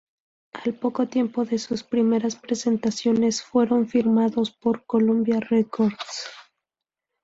[0.65, 6.27] Al poco tiempo de sus primeras presentaciones fueron firmados por Columbia Records.